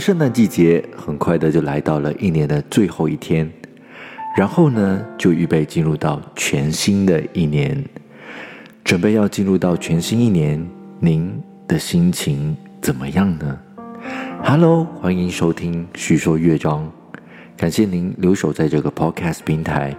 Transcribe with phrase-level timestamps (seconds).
[0.00, 3.48] 圣诞季节很快的就来到了一年的最后一天，
[4.34, 7.84] 然后呢，就预备进入到全新的一年，
[8.82, 10.66] 准备要进入到全新一年，
[10.98, 11.30] 您
[11.68, 13.58] 的心情怎么样呢
[14.42, 16.90] ？Hello，欢迎收听叙说乐章，
[17.54, 19.94] 感谢您留守在这个 Podcast 平台，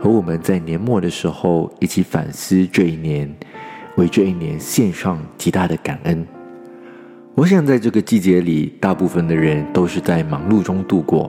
[0.00, 3.32] 和我们在年末的时候一起反思这一年，
[3.96, 6.26] 为这一年献上极大的感恩。
[7.36, 11.28] 我想，在这个季节里，大部分的人都是在忙碌中度过，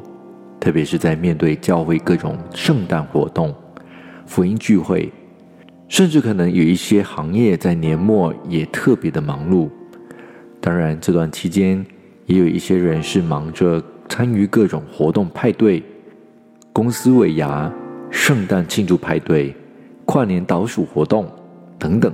[0.59, 3.51] 特别是在面对教会各种圣诞活动、
[4.27, 5.11] 福音聚会，
[5.87, 9.67] 甚至可能有一些行业在年末也特别的忙碌。
[10.61, 11.83] 当然，这段期间
[12.27, 15.83] 也有一些人是忙着参与各种活动、派对、
[16.71, 17.73] 公司尾牙、
[18.11, 19.55] 圣诞庆祝派对、
[20.05, 21.27] 跨年倒数活动
[21.79, 22.13] 等等。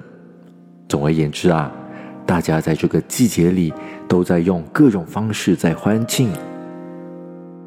[0.87, 1.69] 总而言之啊。
[2.31, 3.73] 大家在这个季节里
[4.07, 6.31] 都在用各种方式在欢庆。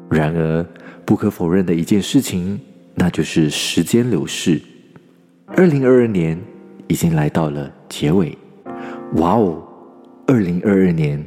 [0.09, 0.65] 然而，
[1.05, 2.59] 不可否认的一件事情，
[2.95, 4.59] 那就是时间流逝。
[5.45, 6.35] 二零二二年
[6.87, 8.35] 已经来到了结尾。
[9.17, 9.61] 哇哦，
[10.25, 11.23] 二零二二年，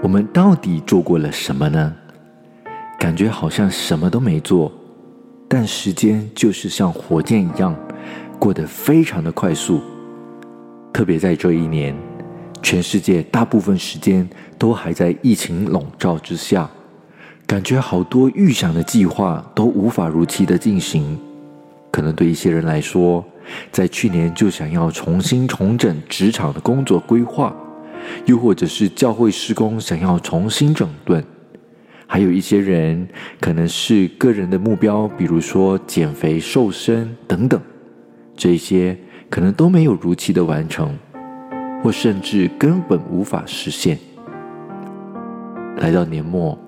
[0.00, 1.92] 我们到底做过了什么呢？
[3.00, 4.70] 感觉好像什么都没做，
[5.48, 7.74] 但时间就是像火箭一样，
[8.38, 9.80] 过得非常的快速。
[10.92, 11.92] 特别在这一年。
[12.62, 16.70] 全世界大部分时间都还在疫情笼罩之下，
[17.46, 21.18] 感觉好多预想的计划都无法如期的进行。
[21.90, 23.24] 可能对一些人来说，
[23.72, 27.52] 在去年就想要重新重整职场的工作规划，
[28.26, 31.24] 又或者是教会施工想要重新整顿，
[32.06, 33.08] 还有一些人
[33.40, 37.60] 可能是个人的目标，比如说减肥、瘦身等等，
[38.36, 38.96] 这些
[39.28, 40.96] 可能都没有如期的完成。
[41.82, 43.98] 或甚至根本无法实现。
[45.78, 46.58] 来到年末，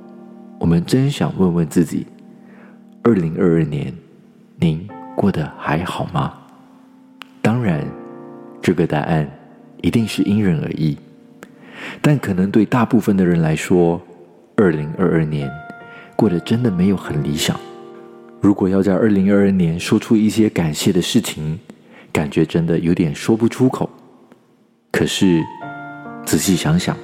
[0.59, 2.07] 我们真想问问自己：
[3.03, 3.93] 二零二二年，
[4.57, 6.33] 您过得还好吗？
[7.43, 7.85] 当然，
[8.63, 9.29] 这个答案
[9.83, 10.97] 一定是因人而异。
[12.01, 14.01] 但可能对大部分的人来说，
[14.57, 15.51] 二零二二年
[16.17, 17.59] 过得真的没有很理想。
[18.41, 21.59] 如果要在二零二二年说出一些感谢的事情，
[22.13, 23.91] 感觉真的有点说不出口。
[25.03, 25.45] 可是，
[26.25, 26.97] 仔细想想，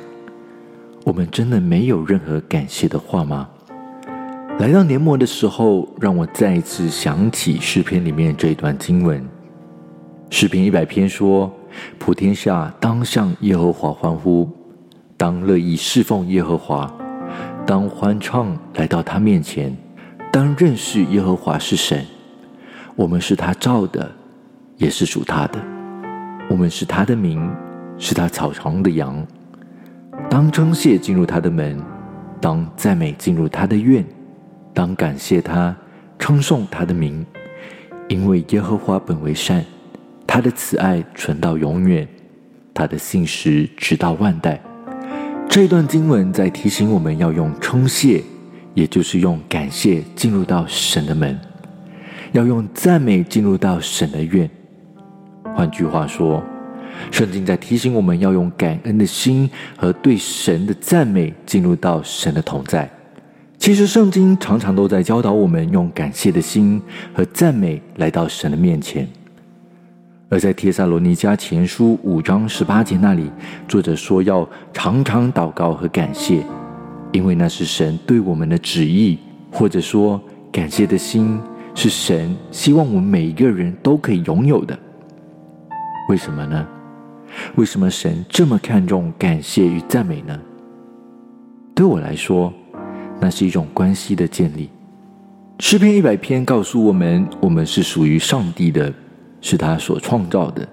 [1.02, 3.48] 我们真的没有任何感谢的话吗？
[4.60, 9.28] 来到年末的时候，让我再一次想起诗篇里面这一段经文。
[10.30, 11.52] 诗篇一百篇说
[11.98, 14.48] ：“普天下当向耶和华欢呼，
[15.16, 16.88] 当乐意侍奉耶和华，
[17.66, 19.76] 当欢唱来到他面前，
[20.30, 22.06] 当认识耶和华是神。
[22.94, 24.08] 我们是他造的，
[24.76, 25.58] 也是属他的。
[26.48, 27.44] 我们是他的名。”
[27.98, 29.26] 是他草场的羊，
[30.30, 31.82] 当称谢进入他的门，
[32.40, 34.04] 当赞美进入他的院，
[34.72, 35.74] 当感谢他，
[36.16, 37.26] 称颂他的名，
[38.06, 39.64] 因为耶和华本为善，
[40.26, 42.06] 他的慈爱存到永远，
[42.72, 44.60] 他的信实直到万代。
[45.48, 48.22] 这段经文在提醒我们要用称谢，
[48.74, 51.36] 也就是用感谢进入到神的门，
[52.30, 54.48] 要用赞美进入到神的院。
[55.56, 56.40] 换句话说。
[57.10, 62.88] 圣经在提醒我们要用感恩的心和对神的赞美进入到神的同在。
[63.58, 66.80] 其实，圣经常常都在教导我们用感谢的心
[67.12, 69.06] 和赞美来到神的面前。
[70.30, 73.30] 而在帖撒罗尼迦前书五章十八节那里，
[73.66, 76.44] 作者说要常常祷告和感谢，
[77.12, 79.18] 因为那是神对我们的旨意，
[79.50, 80.20] 或者说
[80.52, 81.40] 感谢的心
[81.74, 84.78] 是神希望我们每一个人都可以拥有的。
[86.10, 86.66] 为什么呢？
[87.56, 90.38] 为什么神这么看重感谢与赞美呢？
[91.74, 92.52] 对我来说，
[93.20, 94.68] 那是一种关系的建立。
[95.60, 98.92] 诗篇一百篇告诉我们，我们是属于上帝的，
[99.40, 100.68] 是他所创造的，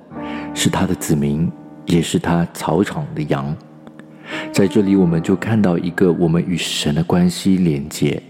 [0.54, 1.52] 是他的子民，
[1.86, 3.56] 也是他草场的羊。
[4.52, 8.22] 在这里，我们就看到一个我们与神的关系连接。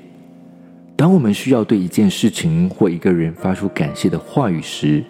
[0.97, 5.03] 当我们需要对一件事情或一个人发出感谢的话语时，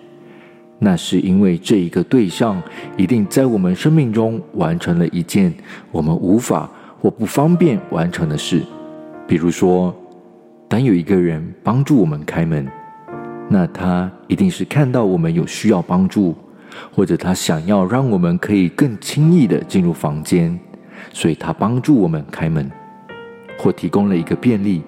[0.78, 2.62] 那是因为这一个对象
[2.98, 5.54] 一定在我们生命中完成了一件
[5.92, 6.70] 我们无法
[7.00, 8.62] 或不方便完成的事，
[9.28, 9.96] 比如说，
[10.68, 12.68] 当有一个人帮助我们开门，
[13.50, 16.36] 那他一定是看到我们有需要帮助，
[16.92, 20.60] 或者他想要让我们可以更轻易的进入房间，
[21.14, 22.70] 所以他帮助我们开门，
[23.58, 24.82] 或提供了一个便利，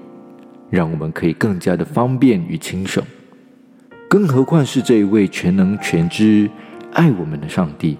[0.69, 3.01] 让我们可以更加的方便与轻省。
[4.09, 6.49] 更何况是这一位全能全知、
[6.93, 7.97] 爱我们的上帝，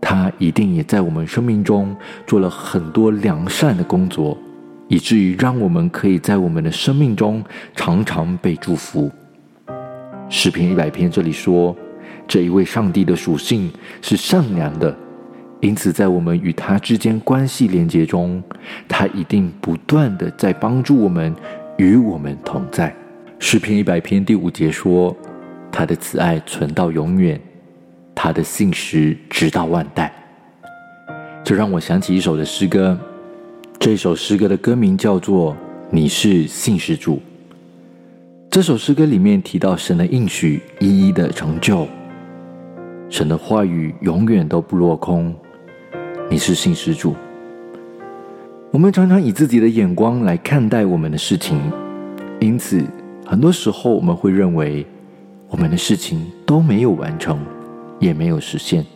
[0.00, 1.94] 他一定也在我们生命中
[2.26, 4.36] 做了很多良善的工作，
[4.88, 7.42] 以至于让我们可以在我们的生命中
[7.76, 9.08] 常常被祝福。
[10.28, 11.76] 诗篇一百篇这里说，
[12.26, 13.70] 这一位上帝的属性
[14.02, 14.92] 是善良的，
[15.60, 18.42] 因此在我们与他之间关系连接中，
[18.88, 21.32] 他一定不断的在帮助我们，
[21.76, 22.92] 与我们同在。
[23.38, 25.14] 诗篇一百篇第五节说，
[25.70, 27.40] 他的慈爱存到永远，
[28.14, 30.12] 他的信实直到万代。
[31.44, 32.98] 这让我想起一首的诗歌。
[33.78, 35.52] 这首诗歌的歌名叫做
[35.90, 37.16] 《你是信实主》。
[38.50, 41.86] 这首诗歌里面提到神的应许一一的成就，
[43.10, 45.32] 神的话语永远都不落空。
[46.30, 47.14] 你是信实主。
[48.72, 51.60] 我们常常以自己的眼光来看待我们的事情，
[52.40, 52.82] 因此
[53.26, 54.86] 很多时候我们会认为
[55.48, 57.38] 我们的事情都没有完成，
[58.00, 58.86] 也没有实现。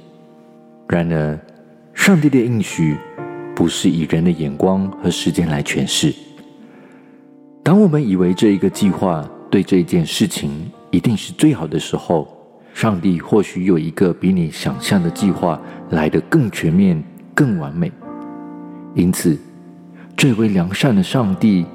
[0.88, 1.38] 然而，
[1.92, 2.96] 上帝的应许。
[3.52, 6.14] 不是以人的眼光和时间来诠释。
[7.62, 12.26] 当我们以为这一个计划对这件事情一定是最好的时候，
[12.72, 15.60] 上帝或许有一个比你想象的计划
[15.90, 17.04] 来得更全面、
[17.34, 17.92] 更完美。
[18.94, 19.38] 因此，
[20.16, 21.66] 这位良善的上帝，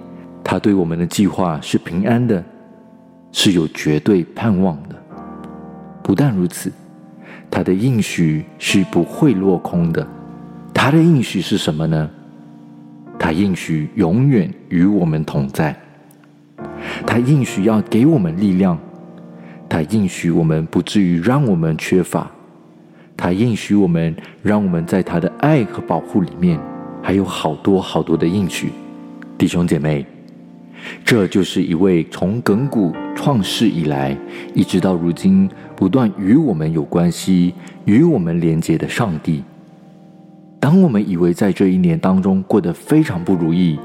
[0.47, 2.42] 他对我们的计划是平安的，
[3.31, 4.95] 是有绝对盼望的。
[6.03, 6.71] 不但如此，
[7.50, 10.07] 他的应许是不会落空的。
[10.71, 12.07] 他的应许是什么呢？
[13.18, 15.75] 他应许永远与我们同在。
[17.07, 18.77] 他应许要给我们力量。
[19.68, 22.30] 他应许我们不至于让我们缺乏。
[23.18, 26.59] 他应许我们，让我们在他的爱和保护里面，
[27.01, 28.71] 还有好多好多的应许。
[29.38, 30.06] 弟兄姐妹，
[31.04, 34.18] 这就是一位从亘古创世以来，
[34.54, 37.54] 一直到如今不断与我们有关系、
[37.86, 39.44] 与我们连接的上帝。
[40.60, 43.78] 当我们以为在这一年当中过得非常不如意，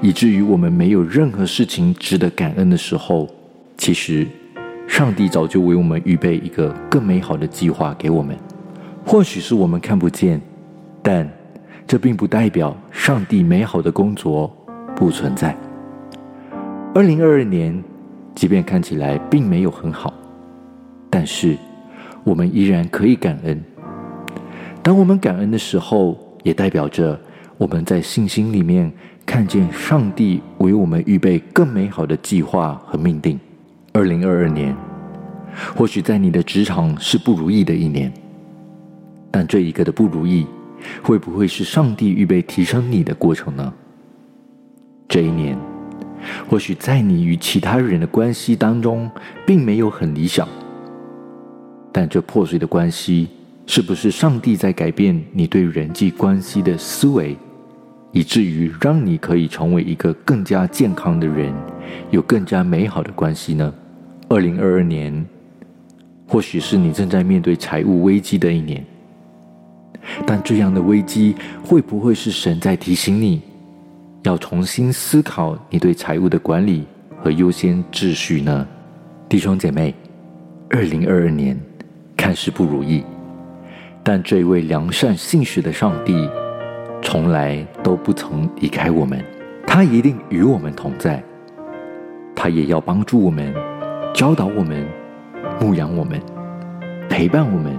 [0.00, 3.28] 以至于我们没有任何事情值得感恩的时候，
[3.76, 4.26] 其实
[4.86, 8.36] 上帝早就为我们预备一个更美好的计划给我们。
[9.04, 10.40] 或许是我们看不见，
[11.02, 11.28] 但
[11.86, 14.54] 这并不代表上帝美好的工作
[14.94, 15.56] 不存在。
[16.98, 17.80] 二零二二年，
[18.34, 20.12] 即便看起来并没有很好，
[21.08, 21.56] 但是
[22.24, 23.62] 我们依然可以感恩。
[24.82, 27.16] 当我们感恩的时候，也代表着
[27.56, 28.92] 我们在信心里面
[29.24, 33.38] 看见上帝为我们预备更美好的计划和命定。
[33.92, 34.74] 二零二二年，
[35.76, 38.12] 或许在你的职场是不如意的一年，
[39.30, 40.44] 但这一个的不如意，
[41.04, 43.72] 会不会是上帝预备提升你的过程呢？
[45.06, 45.56] 这一年，
[46.48, 49.10] 或许在你与其他人的关系当中，
[49.46, 50.46] 并没有很理想，
[51.92, 53.28] 但这破碎的关系。
[53.70, 57.36] 是不是上帝在改变你对人际关系的思维，
[58.12, 61.52] 以至于让你可以成为一个更加健康的人，
[62.10, 63.70] 有更加美好的关系呢？
[64.26, 65.22] 二零二二年，
[66.26, 68.82] 或许是你正在面对财务危机的一年，
[70.26, 73.42] 但这样的危机会不会是神在提醒你，
[74.22, 76.86] 要重新思考你对财务的管理
[77.22, 78.66] 和优先秩序呢？
[79.28, 79.94] 弟兄姐妹，
[80.70, 81.58] 二零二二年
[82.16, 83.04] 看似不如意。
[84.02, 86.28] 但这位良善信实的上帝，
[87.00, 89.22] 从来都不曾离开我们，
[89.66, 91.22] 他一定与我们同在。
[92.34, 93.54] 他也要帮助我们，
[94.14, 94.86] 教导我们，
[95.60, 96.20] 牧养我们，
[97.08, 97.76] 陪伴我们，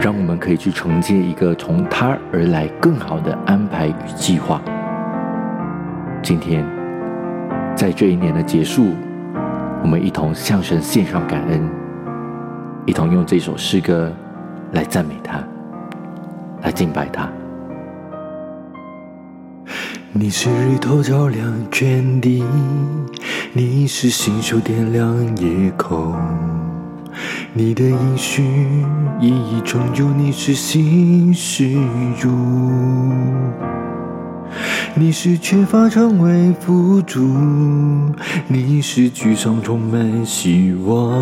[0.00, 4.62] 让我们可以去承接一个从他而来更好的安排与计划。
[6.28, 6.62] 今天，
[7.74, 8.92] 在这一年的结束，
[9.82, 11.66] 我们一同向神献上感恩，
[12.84, 14.12] 一同用这首诗歌。
[14.72, 15.42] 来赞美他，
[16.60, 17.30] 来敬拜他。
[20.12, 22.44] 你是日头照亮全地，
[23.54, 26.14] 你是星宿点亮夜空，
[27.54, 28.44] 你的应许
[29.18, 31.74] 一一成就，你是心事
[32.20, 32.28] 主。
[35.00, 37.20] 你是缺乏成为辅助，
[38.48, 41.14] 你是沮丧充满希望，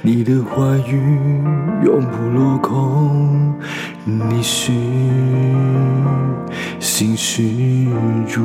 [0.00, 1.42] 你的话语
[1.84, 3.52] 永不落空，
[4.04, 4.70] 你是
[6.78, 7.42] 新事
[8.28, 8.40] 主。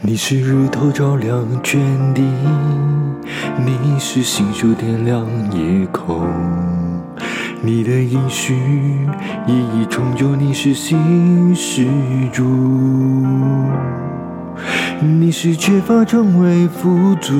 [0.00, 1.78] 你是日头照亮全
[2.14, 2.22] 地，
[3.62, 6.26] 你是星宿点亮夜空。
[7.60, 8.54] 你的应许
[9.46, 11.84] 一一成就，你是新施
[12.32, 12.44] 主。
[15.00, 17.32] 你是缺乏成为富足，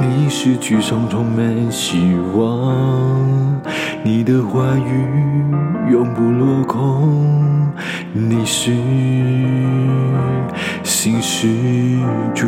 [0.00, 3.60] 你是沮丧充满希望，
[4.04, 7.68] 你的话语永不落空，
[8.12, 8.72] 你是
[10.82, 11.48] 新施
[12.34, 12.46] 主。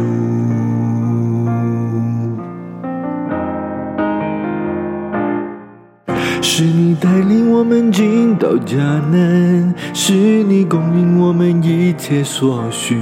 [6.57, 8.77] 是你带领我们进到迦
[9.11, 12.97] 南，是你供应我们一切所需，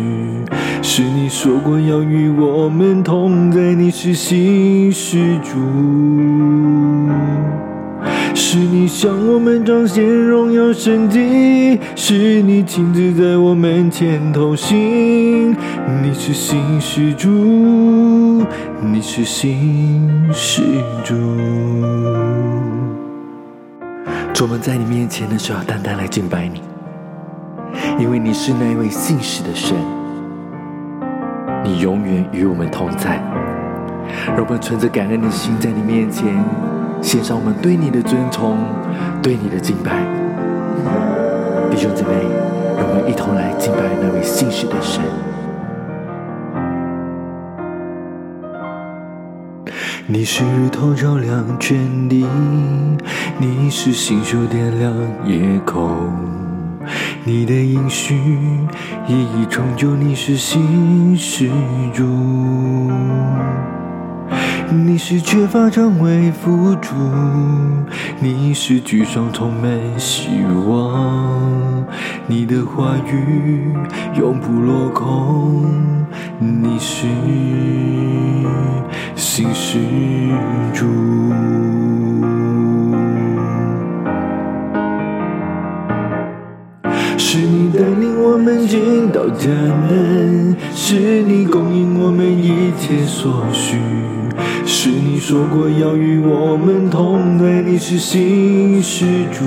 [0.80, 5.58] 是你说过要与我们同在，你是新施主，
[8.34, 15.50] 是你向我们彰显荣耀神迹，是你亲自在我们前头行，
[16.02, 17.28] 你是新施主，
[18.80, 20.62] 你是新施
[21.04, 21.12] 主。
[24.34, 26.62] 主，我们在你面前的时候，单单来敬拜你，
[27.98, 29.76] 因为你是那一位信实的神，
[31.62, 33.22] 你永远与我们同在。
[34.28, 36.26] 让我们存着感恩的心，在你面前
[37.02, 38.56] 献上我们对你的尊崇，
[39.22, 40.02] 对你的敬拜。
[41.70, 42.10] 弟兄姊妹，
[42.76, 43.82] 让我们一同来敬拜
[50.08, 52.26] 你是日头照亮全地，
[53.38, 54.92] 你是星宿点亮
[55.24, 56.12] 夜空，
[57.24, 58.16] 你的应许
[59.06, 61.48] 一一成就，你是新施
[61.94, 62.02] 主，
[64.72, 66.94] 你是缺乏成为辅助，
[68.20, 70.28] 你是沮丧充满希
[70.66, 71.84] 望，
[72.26, 73.74] 你的话语
[74.18, 75.66] 永不落空，
[76.38, 77.06] 你是。
[79.14, 79.78] 新施
[80.72, 80.86] 主，
[87.18, 93.78] 是你带领我们进到迦南，是你供应我们一切所需，
[94.74, 99.44] 是你说过要与我们同在，你是新施主。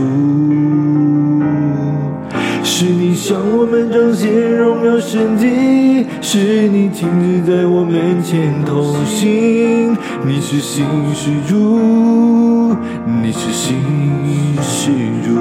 [2.63, 7.09] 是你向我们彰显荣耀神迹，是你亲
[7.43, 9.97] 自在我面前同行。
[10.23, 12.75] 你是新施主，
[13.23, 13.75] 你是新
[14.61, 14.91] 施
[15.25, 15.33] 主，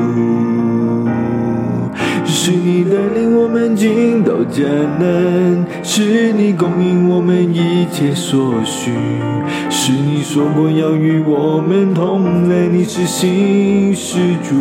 [2.46, 4.64] 是你带领我们进到迦
[5.00, 8.92] 南，是你供应我们一切所需，
[9.70, 12.66] 是你说过要与我们同在。
[12.66, 14.54] 你是新施主。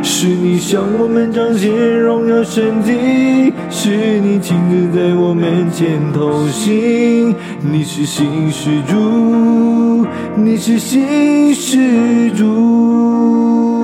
[0.00, 7.34] 是你向我们彰显荣耀神迹，是你亲自在我们前同行。
[7.60, 10.06] 你是新施主，
[10.36, 13.75] 你是新施主，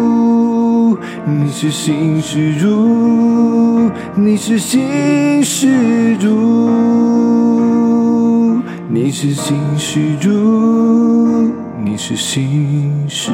[1.25, 6.29] 你是新施主，你是新施主，
[8.88, 10.29] 你是新施主，
[11.85, 13.31] 你是新施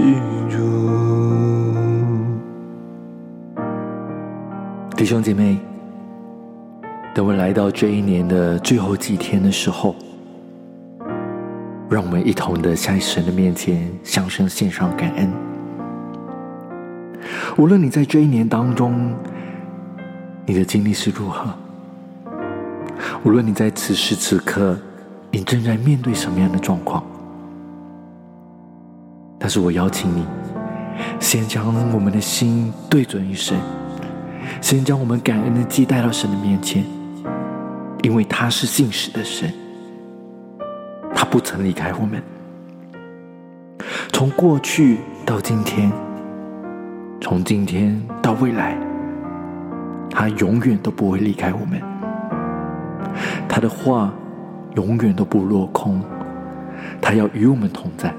[0.50, 0.58] 主。
[4.94, 5.56] 弟兄姐妹，
[7.14, 9.96] 等我来到这一年的最后几天的时候，
[11.88, 15.47] 让我们一同的在神的面前向神献上感恩。
[17.58, 19.12] 无论你在这一年当中，
[20.46, 21.48] 你的经历是如何；
[23.24, 24.78] 无论你在此时此刻，
[25.32, 27.02] 你正在面对什么样的状况，
[29.40, 30.24] 但是我邀请你，
[31.18, 33.58] 先将我们的心对准于神。
[34.60, 36.84] 先将我们感恩的祭带到神的面前，
[38.02, 39.52] 因为他是信实的神，
[41.12, 42.22] 他不曾离开我们。
[44.12, 45.92] 从过去到今天，
[47.28, 48.74] 从今天到未来，
[50.10, 51.78] 他永远都不会离开我们。
[53.46, 54.10] 他的话
[54.76, 56.00] 永远都不落空，
[57.02, 58.14] 他要与我们同在。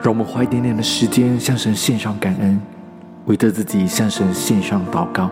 [0.00, 2.60] 让我们花一点点的时间向神献上感恩。
[3.26, 5.28] 为着自己向神献上祷告。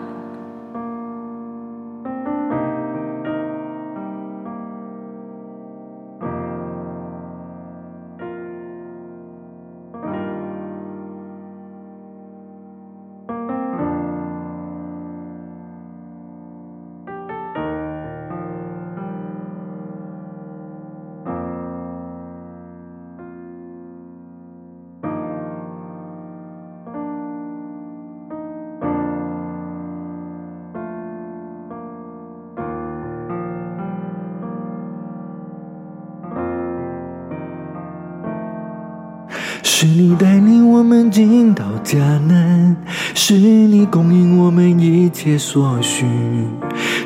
[40.15, 42.75] 带领我们进到迦南，
[43.13, 46.05] 是你供应我们一切所需，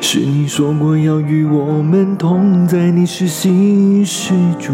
[0.00, 4.72] 是你说过要与我们同在，你是新施主。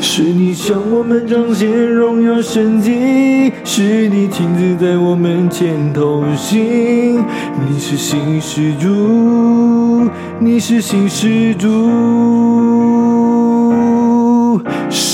[0.00, 7.22] 是你向我们彰显荣耀神迹，是你亲自在我们前头行。
[7.68, 10.08] 你是新施主，
[10.38, 11.68] 你是新施主，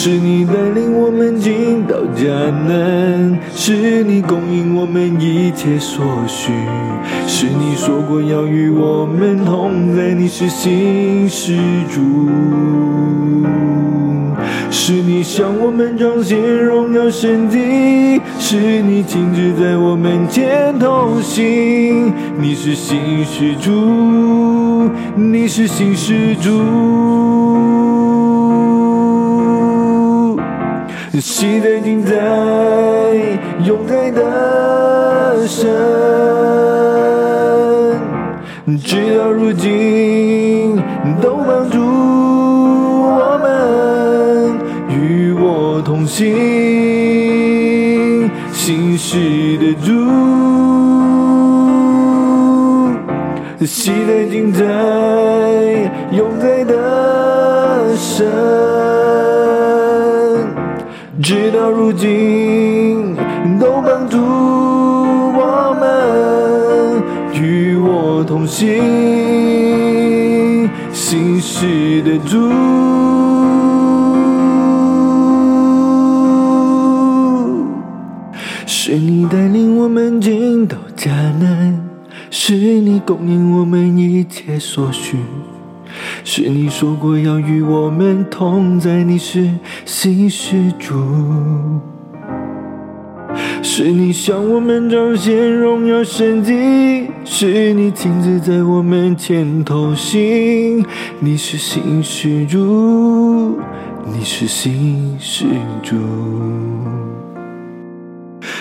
[0.04, 2.26] 是你带领我们进到迦
[2.66, 6.50] 南，是你供应我们一切所需，
[7.28, 11.56] 是你说过要与我们同在，你是新施
[11.88, 12.00] 主。
[14.73, 22.12] 是你向我们彰显荣耀神迹，是你亲自在我们前头行。
[22.40, 26.50] 你是新施主，你是新施主，
[31.42, 32.14] 喜在今在，
[33.64, 35.68] 永在的神，
[38.84, 40.80] 直到如今
[41.20, 44.56] 都帮助我们
[44.88, 49.18] 与我同行，心事
[49.58, 49.90] 的主，
[53.66, 54.62] 喜在今在，
[56.12, 58.30] 永在的神，
[61.23, 63.14] 直到如今
[63.61, 67.00] 都帮助我们
[67.41, 68.69] 与我同行，
[70.93, 72.50] 心事的主。
[78.67, 81.88] 是你带领我们进到迦南，
[82.31, 85.19] 是你供应我们一切所需，
[86.34, 89.50] 是你说过要与我们同在，你是
[89.84, 90.94] 新施主。
[93.62, 100.82] 是你向我们彰显荣耀神迹，是你亲自在我们前头行。
[101.21, 103.58] 你是新施主，
[104.06, 105.45] 你是新施
[105.82, 105.99] 主。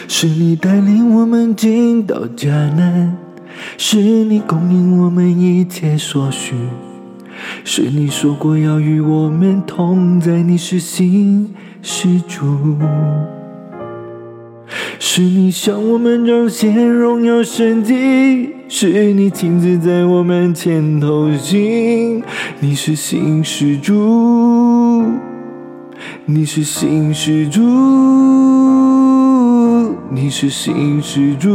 [0.09, 3.15] 是你带领我们进到迦南，
[3.77, 6.53] 是你供应我们一切所需，
[7.63, 12.77] 是你说过要与我们同在，你是新施主。
[14.99, 22.23] 是你向我们彰显荣耀神迹，是你亲自在我们前头行。
[22.61, 25.03] 你是新施主，
[26.25, 27.59] 你是新施主，
[30.09, 31.49] 你是新施主，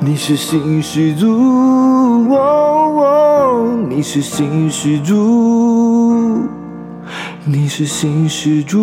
[0.00, 1.28] 你是新施主，
[2.36, 6.46] 哦哦，你是新施主，
[7.44, 8.78] 你是新施主。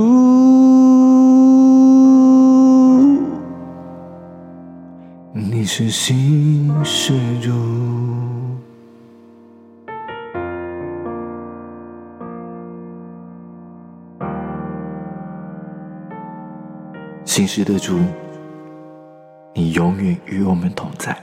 [5.33, 7.51] 你是新施主。
[17.23, 17.97] 新时的主，
[19.53, 21.17] 你永远与我们同在。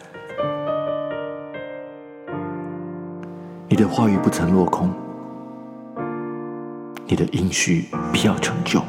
[3.83, 4.91] 的话语不曾落空，
[7.07, 8.83] 你的应许必要成就。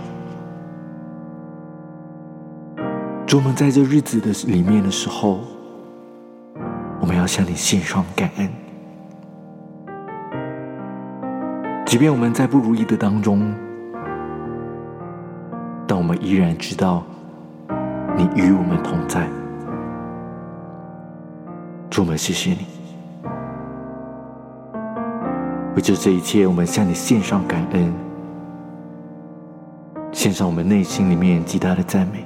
[3.28, 5.42] 主，我们在这日子的里面的时候，
[7.00, 8.50] 我们要向你献上感恩。
[11.86, 13.54] 即便我们在不如意的当中，
[15.88, 17.04] 但我们依然知道
[18.18, 19.28] 你与我们同在。
[21.92, 22.66] 主，我们谢谢你，
[25.80, 27.94] 为着这一切，我们向你献上感恩，
[30.12, 32.26] 献上我们内心里面极大的赞美。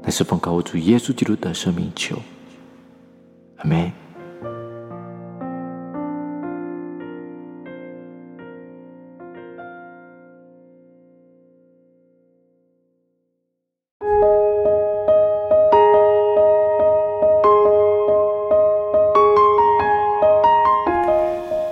[0.00, 2.16] 乃是奉告我主耶稣基督的圣名求，
[3.56, 3.90] 阿门。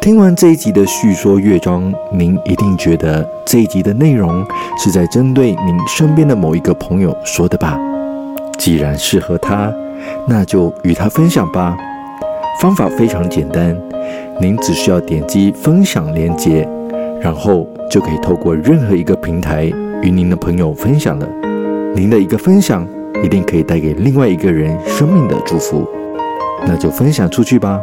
[0.06, 4.46] 听完这一集的叙说乐章，您一定觉得这一集的内容
[4.78, 7.76] 是在针对您身边的某一个朋友说的吧？
[8.56, 9.68] 既然适合他，
[10.28, 11.76] 那就与他分享吧。
[12.60, 13.76] 方法非常简单，
[14.40, 16.64] 您只需要点击分享链接，
[17.20, 19.64] 然后就可以透过任何一个平台
[20.02, 21.26] 与您的朋友分享了。
[21.96, 22.86] 您的一个分享，
[23.24, 25.84] 一定可以带给另外一个人生命的祝福。
[26.64, 27.80] 那就分享出去吧。